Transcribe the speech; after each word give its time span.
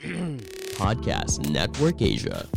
Podcast 0.80 1.44
Network 1.52 2.00
Asia. 2.00 2.48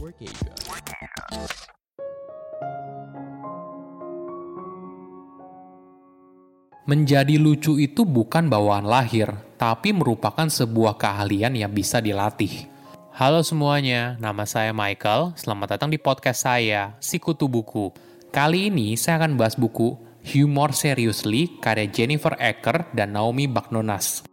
Menjadi 6.88 7.36
lucu 7.36 7.76
itu 7.84 8.08
bukan 8.08 8.48
bawaan 8.48 8.88
lahir, 8.88 9.28
tapi 9.60 9.92
merupakan 9.92 10.48
sebuah 10.48 10.96
keahlian 10.96 11.52
yang 11.60 11.71
bisa 11.76 11.99
dilatih. 11.99 12.71
Halo 13.12 13.44
semuanya, 13.44 14.16
nama 14.24 14.48
saya 14.48 14.71
Michael. 14.71 15.35
Selamat 15.35 15.75
datang 15.75 15.92
di 15.92 15.99
podcast 15.99 16.48
saya, 16.48 16.95
Sikutu 17.03 17.52
Buku. 17.52 17.91
Kali 18.31 18.71
ini 18.71 18.95
saya 18.95 19.20
akan 19.20 19.35
bahas 19.35 19.59
buku 19.59 19.99
Humor 20.31 20.71
Seriously 20.71 21.59
karya 21.59 21.91
Jennifer 21.91 22.39
Ecker 22.39 22.88
dan 22.95 23.12
Naomi 23.20 23.52
Bagnonas. 23.52 24.32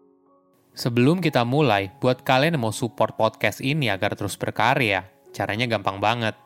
Sebelum 0.75 1.19
kita 1.19 1.43
mulai, 1.43 1.91
buat 1.99 2.23
kalian 2.23 2.57
yang 2.57 2.65
mau 2.69 2.75
support 2.75 3.19
podcast 3.19 3.59
ini 3.61 3.91
agar 3.91 4.15
terus 4.15 4.39
berkarya, 4.39 5.07
caranya 5.35 5.67
gampang 5.67 5.99
banget. 5.99 6.39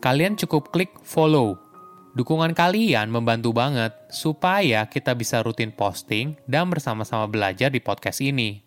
Kalian 0.00 0.36
cukup 0.36 0.72
klik 0.72 0.92
follow 1.04 1.66
Dukungan 2.16 2.56
kalian 2.56 3.12
membantu 3.12 3.52
banget 3.52 3.92
supaya 4.08 4.88
kita 4.88 5.12
bisa 5.12 5.44
rutin 5.44 5.68
posting 5.68 6.32
dan 6.48 6.64
bersama-sama 6.72 7.28
belajar 7.28 7.68
di 7.68 7.76
podcast 7.76 8.24
ini. 8.24 8.64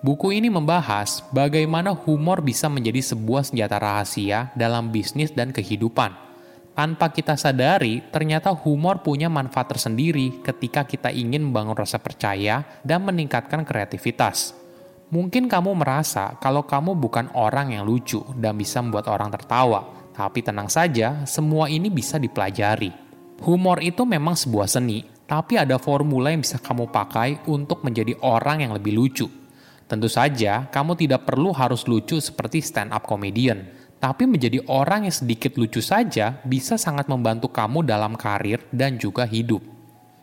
Buku 0.00 0.32
ini 0.32 0.48
membahas 0.48 1.20
bagaimana 1.28 1.92
humor 1.92 2.40
bisa 2.40 2.72
menjadi 2.72 3.04
sebuah 3.04 3.52
senjata 3.52 3.76
rahasia 3.76 4.48
dalam 4.56 4.88
bisnis 4.88 5.28
dan 5.36 5.52
kehidupan. 5.52 6.16
Tanpa 6.74 7.14
kita 7.14 7.38
sadari, 7.38 8.02
ternyata 8.10 8.50
humor 8.50 8.98
punya 8.98 9.30
manfaat 9.30 9.78
tersendiri 9.78 10.42
ketika 10.42 10.82
kita 10.82 11.06
ingin 11.06 11.46
membangun 11.46 11.78
rasa 11.78 12.02
percaya 12.02 12.82
dan 12.82 13.06
meningkatkan 13.06 13.62
kreativitas. 13.62 14.58
Mungkin 15.14 15.46
kamu 15.46 15.70
merasa 15.78 16.34
kalau 16.42 16.66
kamu 16.66 16.98
bukan 16.98 17.30
orang 17.38 17.78
yang 17.78 17.86
lucu 17.86 18.26
dan 18.34 18.58
bisa 18.58 18.82
membuat 18.82 19.06
orang 19.06 19.30
tertawa, 19.30 20.10
tapi 20.10 20.42
tenang 20.42 20.66
saja, 20.66 21.22
semua 21.30 21.70
ini 21.70 21.94
bisa 21.94 22.18
dipelajari. 22.18 22.90
Humor 23.46 23.78
itu 23.78 24.02
memang 24.02 24.34
sebuah 24.34 24.66
seni, 24.66 25.06
tapi 25.30 25.54
ada 25.54 25.78
formula 25.78 26.34
yang 26.34 26.42
bisa 26.42 26.58
kamu 26.58 26.90
pakai 26.90 27.46
untuk 27.46 27.86
menjadi 27.86 28.18
orang 28.26 28.66
yang 28.66 28.74
lebih 28.74 28.98
lucu. 28.98 29.30
Tentu 29.86 30.10
saja, 30.10 30.66
kamu 30.74 30.98
tidak 30.98 31.22
perlu 31.22 31.54
harus 31.54 31.86
lucu 31.86 32.18
seperti 32.18 32.58
stand-up 32.64 33.06
comedian, 33.06 33.83
tapi 34.04 34.28
menjadi 34.28 34.60
orang 34.68 35.08
yang 35.08 35.16
sedikit 35.16 35.56
lucu 35.56 35.80
saja 35.80 36.36
bisa 36.44 36.76
sangat 36.76 37.08
membantu 37.08 37.48
kamu 37.48 37.88
dalam 37.88 38.20
karir 38.20 38.60
dan 38.68 39.00
juga 39.00 39.24
hidup. 39.24 39.64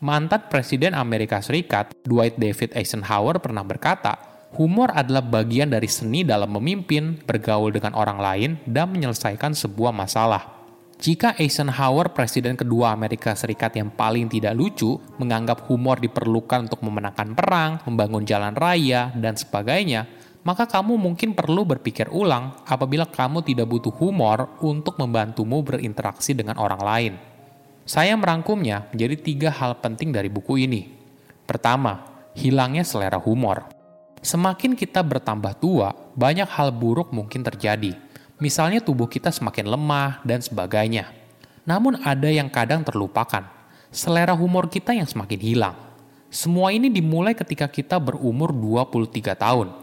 Mantan 0.05 0.45
Presiden 0.53 0.93
Amerika 0.93 1.41
Serikat, 1.41 1.89
Dwight 2.05 2.37
David 2.37 2.77
Eisenhower 2.77 3.41
pernah 3.41 3.65
berkata, 3.65 4.29
Humor 4.53 4.93
adalah 4.93 5.25
bagian 5.25 5.73
dari 5.73 5.89
seni 5.89 6.21
dalam 6.21 6.53
memimpin, 6.53 7.25
bergaul 7.25 7.73
dengan 7.73 7.97
orang 7.97 8.21
lain, 8.21 8.51
dan 8.69 8.93
menyelesaikan 8.93 9.57
sebuah 9.57 9.89
masalah. 9.89 10.61
Jika 11.01 11.33
Eisenhower, 11.41 12.13
presiden 12.13 12.53
kedua 12.53 12.93
Amerika 12.93 13.33
Serikat 13.33 13.73
yang 13.73 13.89
paling 13.89 14.29
tidak 14.29 14.53
lucu, 14.53 15.01
menganggap 15.17 15.65
humor 15.65 15.97
diperlukan 15.97 16.69
untuk 16.69 16.85
memenangkan 16.85 17.33
perang, 17.33 17.81
membangun 17.89 18.29
jalan 18.29 18.53
raya, 18.53 19.09
dan 19.17 19.33
sebagainya, 19.33 20.05
maka 20.41 20.65
kamu 20.65 20.97
mungkin 20.97 21.37
perlu 21.37 21.61
berpikir 21.65 22.09
ulang 22.09 22.57
apabila 22.65 23.05
kamu 23.05 23.45
tidak 23.45 23.69
butuh 23.69 23.93
humor 23.93 24.57
untuk 24.65 24.97
membantumu 24.97 25.61
berinteraksi 25.61 26.33
dengan 26.33 26.57
orang 26.57 26.81
lain. 26.81 27.13
Saya 27.85 28.13
merangkumnya 28.17 28.89
menjadi 28.93 29.15
tiga 29.17 29.49
hal 29.53 29.77
penting 29.81 30.13
dari 30.13 30.29
buku 30.29 30.65
ini. 30.65 30.89
Pertama, 31.45 32.05
hilangnya 32.37 32.85
selera 32.85 33.17
humor. 33.21 33.69
Semakin 34.21 34.77
kita 34.77 35.01
bertambah 35.01 35.57
tua, 35.57 35.93
banyak 36.13 36.45
hal 36.45 36.69
buruk 36.69 37.09
mungkin 37.09 37.41
terjadi. 37.41 37.97
Misalnya 38.37 38.81
tubuh 38.81 39.09
kita 39.09 39.33
semakin 39.33 39.69
lemah 39.69 40.21
dan 40.25 40.41
sebagainya. 40.41 41.09
Namun 41.65 42.01
ada 42.01 42.29
yang 42.29 42.49
kadang 42.49 42.81
terlupakan. 42.81 43.45
Selera 43.89 44.33
humor 44.33 44.69
kita 44.69 44.93
yang 44.93 45.05
semakin 45.05 45.41
hilang. 45.41 45.75
Semua 46.31 46.71
ini 46.71 46.87
dimulai 46.87 47.35
ketika 47.35 47.67
kita 47.67 47.99
berumur 47.99 48.55
23 48.55 49.35
tahun. 49.35 49.80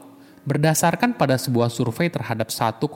Berdasarkan 0.49 1.13
pada 1.13 1.37
sebuah 1.37 1.69
survei 1.69 2.09
terhadap 2.09 2.49
1,4 2.49 2.89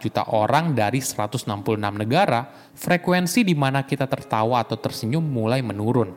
juta 0.00 0.24
orang 0.32 0.72
dari 0.72 1.04
166 1.04 1.44
negara, 1.76 2.48
frekuensi 2.72 3.44
di 3.44 3.52
mana 3.52 3.84
kita 3.84 4.08
tertawa 4.08 4.64
atau 4.64 4.80
tersenyum 4.80 5.20
mulai 5.20 5.60
menurun. 5.60 6.16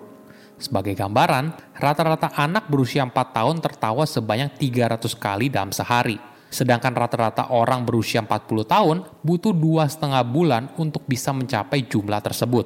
Sebagai 0.55 0.95
gambaran, 0.95 1.75
rata-rata 1.75 2.31
anak 2.39 2.71
berusia 2.71 3.03
4 3.03 3.11
tahun 3.11 3.59
tertawa 3.59 4.07
sebanyak 4.07 4.55
300 4.55 5.11
kali 5.19 5.51
dalam 5.51 5.75
sehari. 5.75 6.15
Sedangkan 6.47 6.95
rata-rata 6.95 7.51
orang 7.51 7.83
berusia 7.83 8.23
40 8.23 8.47
tahun 8.63 8.97
butuh 9.27 9.51
dua 9.51 9.91
setengah 9.91 10.23
bulan 10.23 10.71
untuk 10.79 11.03
bisa 11.03 11.35
mencapai 11.35 11.83
jumlah 11.83 12.23
tersebut. 12.23 12.63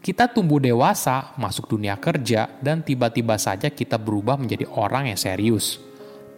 Kita 0.00 0.24
tumbuh 0.32 0.56
dewasa, 0.56 1.36
masuk 1.36 1.68
dunia 1.76 2.00
kerja, 2.00 2.48
dan 2.64 2.80
tiba-tiba 2.80 3.36
saja 3.36 3.68
kita 3.68 4.00
berubah 4.00 4.40
menjadi 4.40 4.64
orang 4.72 5.12
yang 5.12 5.20
serius. 5.20 5.91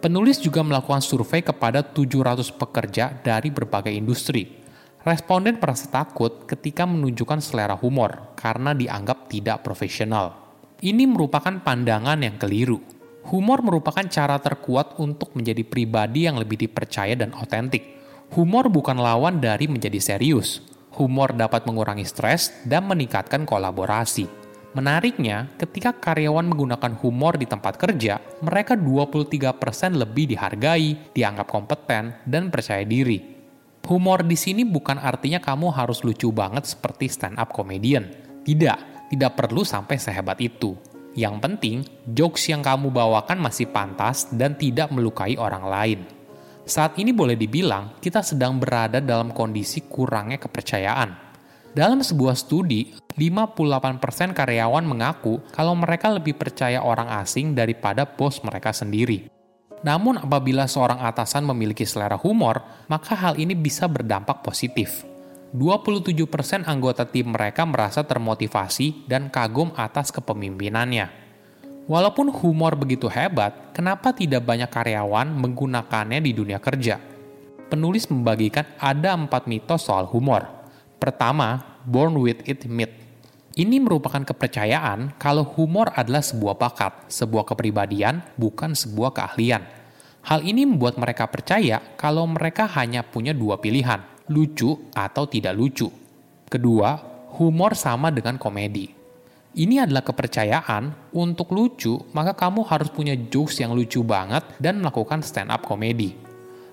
Penulis 0.05 0.37
juga 0.37 0.61
melakukan 0.61 1.01
survei 1.01 1.41
kepada 1.41 1.81
700 1.81 2.53
pekerja 2.53 3.09
dari 3.25 3.49
berbagai 3.49 3.89
industri. 3.89 4.45
Responden 5.01 5.57
merasa 5.57 5.89
takut 5.89 6.45
ketika 6.45 6.85
menunjukkan 6.85 7.41
selera 7.41 7.73
humor 7.73 8.37
karena 8.37 8.77
dianggap 8.77 9.25
tidak 9.33 9.65
profesional. 9.65 10.37
Ini 10.77 11.09
merupakan 11.09 11.57
pandangan 11.57 12.21
yang 12.21 12.37
keliru. 12.37 12.85
Humor 13.33 13.65
merupakan 13.65 14.05
cara 14.05 14.37
terkuat 14.37 15.01
untuk 15.01 15.33
menjadi 15.33 15.65
pribadi 15.65 16.29
yang 16.29 16.37
lebih 16.37 16.61
dipercaya 16.61 17.17
dan 17.17 17.33
otentik. 17.33 17.97
Humor 18.37 18.69
bukan 18.69 19.01
lawan 19.01 19.41
dari 19.41 19.65
menjadi 19.65 19.97
serius. 19.97 20.61
Humor 21.01 21.33
dapat 21.33 21.65
mengurangi 21.65 22.05
stres 22.05 22.53
dan 22.61 22.85
meningkatkan 22.85 23.41
kolaborasi. 23.41 24.44
Menariknya, 24.75 25.55
ketika 25.55 25.95
karyawan 25.95 26.51
menggunakan 26.51 26.99
humor 26.99 27.39
di 27.39 27.47
tempat 27.47 27.79
kerja, 27.79 28.19
mereka 28.43 28.75
23% 28.75 29.95
lebih 29.95 30.35
dihargai, 30.35 31.15
dianggap 31.15 31.47
kompeten, 31.47 32.19
dan 32.27 32.51
percaya 32.51 32.83
diri. 32.83 33.23
Humor 33.87 34.27
di 34.27 34.35
sini 34.35 34.67
bukan 34.67 34.99
artinya 34.99 35.39
kamu 35.39 35.71
harus 35.71 36.03
lucu 36.03 36.27
banget 36.35 36.67
seperti 36.67 37.07
stand-up 37.07 37.55
comedian. 37.55 38.11
Tidak, 38.43 39.07
tidak 39.15 39.31
perlu 39.39 39.63
sampai 39.63 39.95
sehebat 39.95 40.43
itu. 40.43 40.75
Yang 41.15 41.35
penting, 41.39 41.77
jokes 42.11 42.51
yang 42.51 42.59
kamu 42.59 42.91
bawakan 42.91 43.39
masih 43.39 43.71
pantas 43.71 44.27
dan 44.35 44.59
tidak 44.59 44.91
melukai 44.91 45.39
orang 45.39 45.63
lain. 45.63 45.99
Saat 46.67 46.99
ini 46.99 47.15
boleh 47.15 47.39
dibilang 47.39 47.95
kita 48.03 48.19
sedang 48.19 48.59
berada 48.59 48.99
dalam 48.99 49.31
kondisi 49.31 49.87
kurangnya 49.87 50.35
kepercayaan. 50.35 51.24
Dalam 51.75 51.99
sebuah 51.99 52.39
studi, 52.39 52.95
58% 53.19 54.31
karyawan 54.31 54.87
mengaku 54.87 55.43
kalau 55.51 55.75
mereka 55.75 56.07
lebih 56.07 56.39
percaya 56.39 56.79
orang 56.79 57.11
asing 57.19 57.51
daripada 57.51 58.07
bos 58.07 58.39
mereka 58.47 58.71
sendiri. 58.71 59.27
Namun 59.83 60.15
apabila 60.23 60.71
seorang 60.71 61.03
atasan 61.03 61.43
memiliki 61.43 61.83
selera 61.83 62.15
humor, 62.15 62.63
maka 62.87 63.11
hal 63.19 63.35
ini 63.35 63.59
bisa 63.59 63.91
berdampak 63.91 64.39
positif. 64.39 65.03
27% 65.51 66.63
anggota 66.63 67.03
tim 67.11 67.35
mereka 67.35 67.67
merasa 67.67 68.07
termotivasi 68.07 69.03
dan 69.11 69.27
kagum 69.27 69.75
atas 69.75 70.15
kepemimpinannya. 70.15 71.11
Walaupun 71.91 72.31
humor 72.31 72.79
begitu 72.79 73.11
hebat, 73.11 73.75
kenapa 73.75 74.15
tidak 74.15 74.47
banyak 74.47 74.71
karyawan 74.71 75.27
menggunakannya 75.27 76.23
di 76.23 76.31
dunia 76.31 76.63
kerja? 76.63 77.03
Penulis 77.67 78.07
membagikan 78.07 78.63
ada 78.79 79.11
empat 79.11 79.43
mitos 79.51 79.91
soal 79.91 80.07
humor. 80.07 80.54
Pertama, 81.05 81.77
born 81.85 82.17
with 82.17 82.41
it 82.49 82.65
myth. 82.65 82.89
Ini 83.53 83.77
merupakan 83.77 84.25
kepercayaan 84.25 85.21
kalau 85.21 85.45
humor 85.45 85.93
adalah 85.93 86.25
sebuah 86.25 86.57
bakat, 86.57 87.13
sebuah 87.13 87.45
kepribadian, 87.45 88.25
bukan 88.33 88.73
sebuah 88.73 89.13
keahlian. 89.13 89.61
Hal 90.25 90.41
ini 90.41 90.65
membuat 90.65 90.97
mereka 90.97 91.29
percaya 91.29 91.77
kalau 91.93 92.25
mereka 92.25 92.65
hanya 92.73 93.05
punya 93.05 93.37
dua 93.37 93.61
pilihan, 93.61 94.01
lucu 94.33 94.89
atau 94.97 95.29
tidak 95.29 95.53
lucu. 95.53 95.93
Kedua, 96.49 96.97
humor 97.37 97.77
sama 97.77 98.09
dengan 98.09 98.41
komedi. 98.41 98.89
Ini 99.53 99.85
adalah 99.85 100.01
kepercayaan 100.01 101.13
untuk 101.13 101.53
lucu, 101.53 102.01
maka 102.17 102.33
kamu 102.33 102.65
harus 102.65 102.89
punya 102.89 103.13
jokes 103.13 103.61
yang 103.61 103.77
lucu 103.77 104.01
banget 104.01 104.41
dan 104.57 104.81
melakukan 104.81 105.21
stand 105.21 105.53
up 105.53 105.61
komedi. 105.61 106.17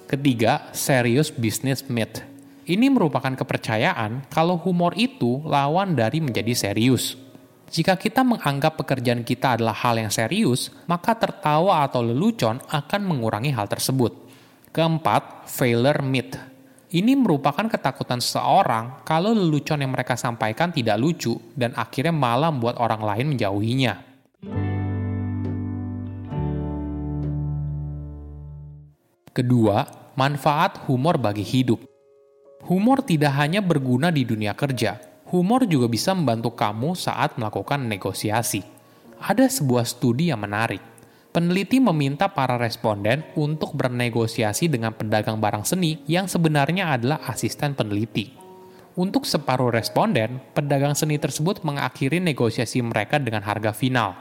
Ketiga, 0.09 0.73
serious 0.73 1.29
business 1.29 1.85
myth. 1.85 2.32
Ini 2.63 2.95
merupakan 2.95 3.35
kepercayaan 3.35 4.31
kalau 4.31 4.55
humor 4.55 4.95
itu 4.95 5.43
lawan 5.43 5.99
dari 5.99 6.23
menjadi 6.23 6.55
serius. 6.55 7.19
Jika 7.67 7.99
kita 7.99 8.23
menganggap 8.23 8.79
pekerjaan 8.79 9.27
kita 9.27 9.59
adalah 9.59 9.75
hal 9.75 9.99
yang 9.99 10.15
serius, 10.15 10.71
maka 10.87 11.19
tertawa 11.19 11.83
atau 11.83 12.07
lelucon 12.07 12.63
akan 12.71 13.01
mengurangi 13.03 13.51
hal 13.51 13.67
tersebut. 13.67 14.15
Keempat, 14.71 15.51
failure 15.51 16.07
myth. 16.07 16.39
Ini 16.95 17.19
merupakan 17.19 17.67
ketakutan 17.67 18.23
seseorang 18.23 19.03
kalau 19.03 19.35
lelucon 19.35 19.83
yang 19.83 19.91
mereka 19.91 20.15
sampaikan 20.15 20.71
tidak 20.71 21.03
lucu 21.03 21.35
dan 21.59 21.75
akhirnya 21.75 22.15
malah 22.15 22.55
membuat 22.55 22.79
orang 22.79 23.03
lain 23.03 23.27
menjauhinya. 23.35 23.95
Kedua, 29.35 29.83
manfaat 30.15 30.87
humor 30.87 31.19
bagi 31.19 31.43
hidup. 31.43 31.92
Humor 32.63 33.03
tidak 33.03 33.35
hanya 33.43 33.59
berguna 33.59 34.15
di 34.15 34.23
dunia 34.23 34.55
kerja, 34.55 34.95
humor 35.35 35.67
juga 35.67 35.91
bisa 35.91 36.15
membantu 36.15 36.55
kamu 36.55 36.95
saat 36.95 37.35
melakukan 37.35 37.91
negosiasi. 37.91 38.63
Ada 39.19 39.51
sebuah 39.51 39.83
studi 39.83 40.31
yang 40.31 40.47
menarik. 40.47 40.79
Peneliti 41.35 41.83
meminta 41.83 42.31
para 42.31 42.55
responden 42.61 43.27
untuk 43.35 43.75
bernegosiasi 43.75 44.71
dengan 44.71 44.95
pedagang 44.95 45.43
barang 45.43 45.67
seni 45.67 46.07
yang 46.07 46.31
sebenarnya 46.31 46.95
adalah 46.95 47.25
asisten 47.27 47.75
peneliti. 47.75 48.31
Untuk 48.95 49.27
separuh 49.27 49.75
responden, 49.75 50.39
pedagang 50.55 50.95
seni 50.95 51.19
tersebut 51.19 51.67
mengakhiri 51.67 52.23
negosiasi 52.23 52.79
mereka 52.79 53.19
dengan 53.19 53.43
harga 53.43 53.75
final. 53.75 54.15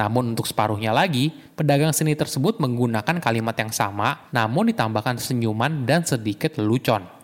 Namun 0.00 0.32
untuk 0.32 0.48
separuhnya 0.48 0.94
lagi, 0.94 1.34
pedagang 1.52 1.92
seni 1.92 2.16
tersebut 2.16 2.62
menggunakan 2.64 3.20
kalimat 3.20 3.58
yang 3.60 3.74
sama, 3.74 4.30
namun 4.32 4.72
ditambahkan 4.72 5.20
senyuman 5.20 5.84
dan 5.84 6.06
sedikit 6.06 6.56
lelucon. 6.56 7.23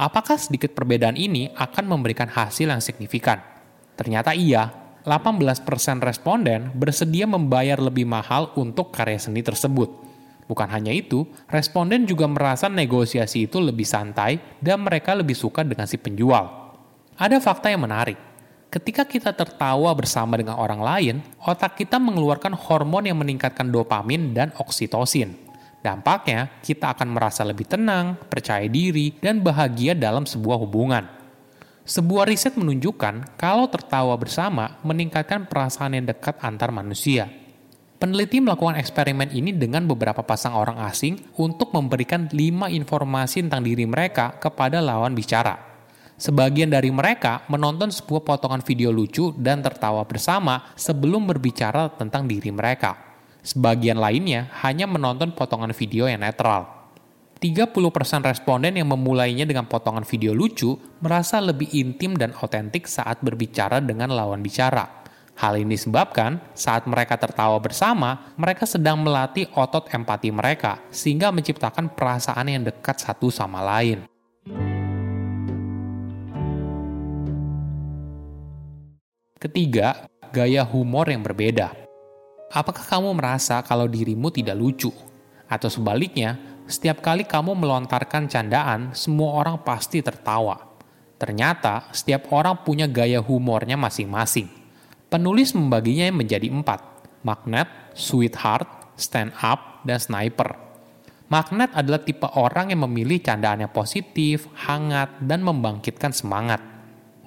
Apakah 0.00 0.40
sedikit 0.40 0.72
perbedaan 0.72 1.12
ini 1.12 1.52
akan 1.52 1.84
memberikan 1.84 2.24
hasil 2.24 2.72
yang 2.72 2.80
signifikan? 2.80 3.36
Ternyata 4.00 4.32
iya, 4.32 4.72
18% 5.04 5.60
responden 6.00 6.72
bersedia 6.72 7.28
membayar 7.28 7.76
lebih 7.76 8.08
mahal 8.08 8.48
untuk 8.56 8.96
karya 8.96 9.20
seni 9.20 9.44
tersebut. 9.44 9.92
Bukan 10.48 10.72
hanya 10.72 10.88
itu, 10.88 11.28
responden 11.52 12.08
juga 12.08 12.24
merasa 12.24 12.72
negosiasi 12.72 13.44
itu 13.44 13.60
lebih 13.60 13.84
santai 13.84 14.40
dan 14.56 14.80
mereka 14.80 15.12
lebih 15.12 15.36
suka 15.36 15.60
dengan 15.68 15.84
si 15.84 16.00
penjual. 16.00 16.48
Ada 17.20 17.36
fakta 17.36 17.68
yang 17.68 17.84
menarik. 17.84 18.16
Ketika 18.72 19.04
kita 19.04 19.36
tertawa 19.36 19.92
bersama 19.92 20.40
dengan 20.40 20.56
orang 20.56 20.80
lain, 20.80 21.16
otak 21.44 21.76
kita 21.76 22.00
mengeluarkan 22.00 22.56
hormon 22.56 23.04
yang 23.04 23.20
meningkatkan 23.20 23.68
dopamin 23.68 24.32
dan 24.32 24.48
oksitosin. 24.56 25.49
Dampaknya, 25.80 26.60
kita 26.60 26.92
akan 26.92 27.16
merasa 27.16 27.40
lebih 27.40 27.64
tenang, 27.64 28.20
percaya 28.28 28.68
diri, 28.68 29.16
dan 29.16 29.40
bahagia 29.40 29.96
dalam 29.96 30.28
sebuah 30.28 30.60
hubungan. 30.60 31.08
Sebuah 31.88 32.28
riset 32.28 32.54
menunjukkan 32.60 33.40
kalau 33.40 33.66
tertawa 33.66 34.12
bersama 34.20 34.76
meningkatkan 34.84 35.48
perasaan 35.48 35.96
yang 35.96 36.06
dekat 36.06 36.36
antar 36.44 36.68
manusia. 36.68 37.32
Peneliti 37.96 38.40
melakukan 38.40 38.80
eksperimen 38.80 39.32
ini 39.32 39.52
dengan 39.56 39.84
beberapa 39.88 40.24
pasang 40.24 40.56
orang 40.56 40.80
asing 40.86 41.20
untuk 41.36 41.72
memberikan 41.72 42.28
lima 42.32 42.68
informasi 42.68 43.44
tentang 43.44 43.64
diri 43.64 43.84
mereka 43.84 44.36
kepada 44.40 44.80
lawan 44.80 45.12
bicara. 45.16 45.56
Sebagian 46.20 46.68
dari 46.68 46.92
mereka 46.92 47.48
menonton 47.48 47.88
sebuah 47.88 48.22
potongan 48.22 48.60
video 48.60 48.92
lucu 48.92 49.32
dan 49.40 49.64
tertawa 49.64 50.04
bersama 50.04 50.76
sebelum 50.76 51.24
berbicara 51.24 51.92
tentang 51.96 52.28
diri 52.28 52.52
mereka. 52.52 53.09
Sebagian 53.40 53.96
lainnya 53.96 54.52
hanya 54.60 54.84
menonton 54.84 55.32
potongan 55.32 55.72
video 55.72 56.04
yang 56.04 56.20
netral. 56.20 56.80
30% 57.40 57.72
responden 58.20 58.76
yang 58.76 58.92
memulainya 58.92 59.48
dengan 59.48 59.64
potongan 59.64 60.04
video 60.04 60.36
lucu 60.36 60.76
merasa 61.00 61.40
lebih 61.40 61.72
intim 61.72 62.12
dan 62.12 62.36
otentik 62.36 62.84
saat 62.84 63.24
berbicara 63.24 63.80
dengan 63.80 64.12
lawan 64.12 64.44
bicara. 64.44 65.00
Hal 65.40 65.56
ini 65.56 65.72
disebabkan 65.72 66.36
saat 66.52 66.84
mereka 66.84 67.16
tertawa 67.16 67.56
bersama, 67.56 68.36
mereka 68.36 68.68
sedang 68.68 69.00
melatih 69.00 69.48
otot 69.56 69.88
empati 69.88 70.28
mereka 70.28 70.84
sehingga 70.92 71.32
menciptakan 71.32 71.96
perasaan 71.96 72.44
yang 72.44 72.60
dekat 72.68 73.00
satu 73.00 73.32
sama 73.32 73.64
lain. 73.64 74.04
Ketiga, 79.40 80.12
gaya 80.28 80.60
humor 80.68 81.08
yang 81.08 81.24
berbeda. 81.24 81.79
Apakah 82.50 82.82
kamu 82.82 83.14
merasa 83.14 83.62
kalau 83.62 83.86
dirimu 83.86 84.26
tidak 84.34 84.58
lucu? 84.58 84.90
Atau 85.46 85.70
sebaliknya, 85.70 86.34
setiap 86.66 86.98
kali 86.98 87.22
kamu 87.22 87.54
melontarkan 87.54 88.26
candaan, 88.26 88.90
semua 88.90 89.38
orang 89.38 89.62
pasti 89.62 90.02
tertawa. 90.02 90.58
Ternyata, 91.14 91.94
setiap 91.94 92.26
orang 92.34 92.66
punya 92.66 92.90
gaya 92.90 93.22
humornya 93.22 93.78
masing-masing. 93.78 94.50
Penulis 95.06 95.54
membaginya 95.54 96.10
menjadi 96.10 96.50
empat, 96.50 96.82
magnet, 97.22 97.70
sweetheart, 97.94 98.66
stand 98.98 99.30
up, 99.38 99.86
dan 99.86 100.02
sniper. 100.02 100.50
Magnet 101.30 101.70
adalah 101.70 102.02
tipe 102.02 102.26
orang 102.34 102.74
yang 102.74 102.82
memilih 102.90 103.22
candaan 103.22 103.62
yang 103.62 103.70
positif, 103.70 104.50
hangat, 104.66 105.22
dan 105.22 105.46
membangkitkan 105.46 106.10
semangat. 106.10 106.58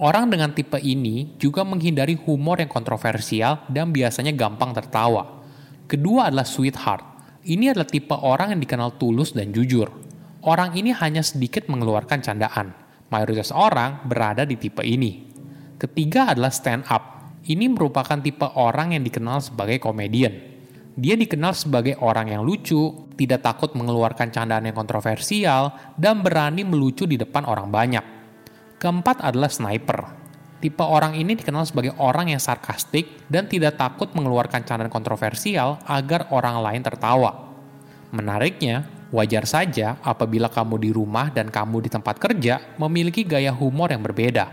Orang 0.02 0.34
dengan 0.34 0.50
tipe 0.58 0.82
ini 0.82 1.38
juga 1.38 1.62
menghindari 1.62 2.18
humor 2.18 2.58
yang 2.58 2.72
kontroversial 2.72 3.62
dan 3.70 3.94
biasanya 3.94 4.34
gampang 4.34 4.74
tertawa. 4.74 5.46
Kedua 5.86 6.34
adalah 6.34 6.50
sweetheart. 6.50 7.06
Ini 7.46 7.78
adalah 7.78 7.86
tipe 7.86 8.18
orang 8.18 8.58
yang 8.58 8.62
dikenal 8.66 8.98
tulus 8.98 9.38
dan 9.38 9.54
jujur. 9.54 9.94
Orang 10.42 10.74
ini 10.74 10.90
hanya 10.98 11.22
sedikit 11.22 11.70
mengeluarkan 11.70 12.26
candaan. 12.26 12.74
Mayoritas 13.14 13.54
orang 13.54 14.02
berada 14.10 14.50
di 14.50 14.58
tipe 14.58 14.82
ini. 14.82 15.30
Ketiga 15.78 16.34
adalah 16.34 16.50
stand 16.50 16.90
up. 16.90 17.30
Ini 17.46 17.70
merupakan 17.70 18.18
tipe 18.18 18.50
orang 18.58 18.98
yang 18.98 19.06
dikenal 19.06 19.46
sebagai 19.46 19.78
komedian. 19.78 20.34
Dia 20.98 21.14
dikenal 21.14 21.54
sebagai 21.54 22.02
orang 22.02 22.34
yang 22.34 22.42
lucu, 22.42 23.10
tidak 23.14 23.46
takut 23.46 23.78
mengeluarkan 23.78 24.34
candaan 24.34 24.66
yang 24.66 24.78
kontroversial, 24.78 25.74
dan 26.02 26.26
berani 26.26 26.66
melucu 26.66 27.06
di 27.06 27.18
depan 27.18 27.46
orang 27.46 27.70
banyak. 27.70 28.13
Keempat 28.84 29.24
adalah 29.24 29.48
sniper. 29.48 30.12
Tipe 30.60 30.84
orang 30.84 31.16
ini 31.16 31.40
dikenal 31.40 31.64
sebagai 31.64 31.96
orang 32.04 32.36
yang 32.36 32.42
sarkastik 32.44 33.24
dan 33.32 33.48
tidak 33.48 33.80
takut 33.80 34.12
mengeluarkan 34.12 34.68
candaan 34.68 34.92
kontroversial 34.92 35.80
agar 35.88 36.28
orang 36.36 36.60
lain 36.60 36.84
tertawa. 36.84 37.32
Menariknya, 38.12 38.84
wajar 39.16 39.48
saja 39.48 39.96
apabila 40.04 40.52
kamu 40.52 40.84
di 40.84 40.92
rumah 40.92 41.32
dan 41.32 41.48
kamu 41.48 41.88
di 41.88 41.90
tempat 41.96 42.20
kerja 42.20 42.60
memiliki 42.76 43.24
gaya 43.24 43.56
humor 43.56 43.88
yang 43.88 44.04
berbeda. 44.04 44.52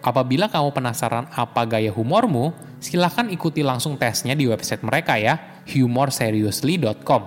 Apabila 0.00 0.48
kamu 0.48 0.72
penasaran 0.72 1.28
apa 1.28 1.68
gaya 1.68 1.92
humormu, 1.92 2.56
silahkan 2.80 3.28
ikuti 3.28 3.60
langsung 3.60 4.00
tesnya 4.00 4.32
di 4.32 4.48
website 4.48 4.80
mereka 4.80 5.20
ya, 5.20 5.60
humorseriously.com. 5.68 7.22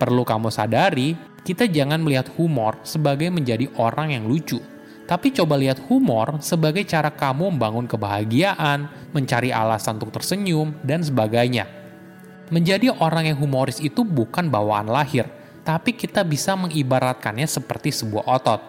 Perlu 0.00 0.24
kamu 0.24 0.48
sadari, 0.48 1.12
kita 1.44 1.68
jangan 1.68 2.00
melihat 2.00 2.32
humor 2.40 2.80
sebagai 2.80 3.28
menjadi 3.28 3.68
orang 3.76 4.16
yang 4.16 4.24
lucu, 4.24 4.56
tapi 5.10 5.34
coba 5.34 5.58
lihat 5.58 5.82
humor 5.90 6.38
sebagai 6.38 6.86
cara 6.86 7.10
kamu 7.10 7.50
membangun 7.50 7.90
kebahagiaan, 7.90 8.86
mencari 9.10 9.50
alasan 9.50 9.98
untuk 9.98 10.14
tersenyum, 10.14 10.70
dan 10.86 11.02
sebagainya. 11.02 11.66
Menjadi 12.54 12.94
orang 12.94 13.26
yang 13.26 13.42
humoris 13.42 13.82
itu 13.82 14.06
bukan 14.06 14.46
bawaan 14.46 14.86
lahir, 14.86 15.26
tapi 15.66 15.98
kita 15.98 16.22
bisa 16.22 16.54
mengibaratkannya 16.54 17.50
seperti 17.50 17.90
sebuah 17.90 18.22
otot. 18.22 18.62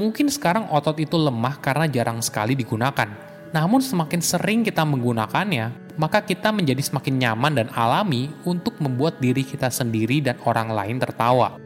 Mungkin 0.00 0.32
sekarang 0.32 0.72
otot 0.72 0.96
itu 1.04 1.20
lemah 1.20 1.60
karena 1.60 1.84
jarang 1.84 2.24
sekali 2.24 2.56
digunakan. 2.56 3.12
Namun 3.52 3.84
semakin 3.84 4.24
sering 4.24 4.64
kita 4.64 4.88
menggunakannya, 4.88 6.00
maka 6.00 6.24
kita 6.24 6.48
menjadi 6.48 6.80
semakin 6.80 7.28
nyaman 7.28 7.52
dan 7.60 7.68
alami 7.76 8.32
untuk 8.48 8.80
membuat 8.80 9.20
diri 9.20 9.44
kita 9.44 9.68
sendiri 9.68 10.24
dan 10.24 10.40
orang 10.48 10.72
lain 10.72 10.96
tertawa. 10.96 11.63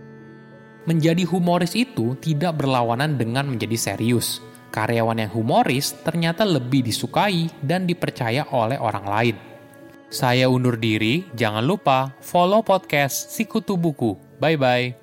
Menjadi 0.89 1.29
humoris 1.29 1.77
itu 1.77 2.17
tidak 2.17 2.65
berlawanan 2.65 3.21
dengan 3.21 3.45
menjadi 3.45 3.77
serius. 3.77 4.41
Karyawan 4.73 5.21
yang 5.21 5.33
humoris 5.37 5.93
ternyata 6.01 6.49
lebih 6.49 6.81
disukai 6.81 7.53
dan 7.61 7.85
dipercaya 7.85 8.49
oleh 8.49 8.81
orang 8.81 9.05
lain. 9.05 9.37
Saya 10.09 10.49
undur 10.49 10.81
diri, 10.81 11.29
jangan 11.37 11.61
lupa 11.61 12.17
follow 12.25 12.65
podcast 12.65 13.37
Sikutu 13.37 13.77
Buku. 13.77 14.17
Bye-bye. 14.41 14.97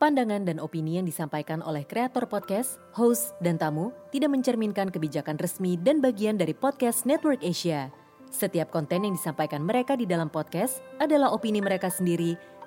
Pandangan 0.00 0.48
dan 0.48 0.56
opini 0.56 0.96
yang 0.96 1.04
disampaikan 1.04 1.60
oleh 1.60 1.84
kreator 1.84 2.24
podcast, 2.24 2.80
host, 2.96 3.36
dan 3.44 3.60
tamu 3.60 3.92
tidak 4.16 4.32
mencerminkan 4.32 4.88
kebijakan 4.88 5.36
resmi 5.36 5.76
dan 5.76 6.00
bagian 6.00 6.40
dari 6.40 6.56
podcast 6.56 7.04
Network 7.04 7.44
Asia. 7.44 7.92
Setiap 8.34 8.74
konten 8.74 9.06
yang 9.06 9.14
disampaikan 9.14 9.62
mereka 9.62 9.94
di 9.94 10.10
dalam 10.10 10.26
podcast 10.26 10.82
adalah 10.98 11.30
opini 11.30 11.62
mereka 11.62 11.86
sendiri 11.86 12.34